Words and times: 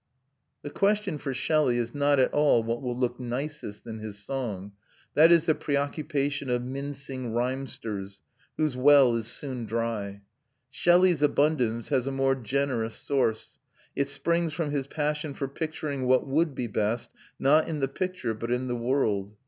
The 0.63 0.71
question 0.71 1.19
for 1.19 1.31
Shelley 1.31 1.77
is 1.77 1.93
not 1.93 2.19
at 2.19 2.33
all 2.33 2.63
what 2.63 2.81
will 2.81 2.97
look 2.97 3.19
nicest 3.19 3.85
in 3.85 3.99
his 3.99 4.17
song; 4.17 4.71
that 5.13 5.31
is 5.31 5.45
the 5.45 5.53
preoccupation 5.53 6.49
of 6.49 6.63
mincing 6.63 7.33
rhymesters, 7.33 8.23
whose 8.57 8.75
well 8.75 9.15
is 9.15 9.27
soon 9.27 9.67
dry. 9.67 10.21
Shelley's 10.71 11.21
abundance 11.21 11.89
has 11.89 12.07
a 12.07 12.11
more 12.11 12.33
generous 12.33 12.95
source; 12.95 13.59
it 13.95 14.07
springs 14.09 14.53
from 14.53 14.71
his 14.71 14.87
passion 14.87 15.35
for 15.35 15.47
picturing 15.47 16.07
what 16.07 16.25
would 16.25 16.55
be 16.55 16.65
best, 16.65 17.11
not 17.37 17.67
in 17.67 17.79
the 17.79 17.87
picture, 17.87 18.33
but 18.33 18.49
in 18.49 18.67
the 18.67 18.75
world. 18.75 19.35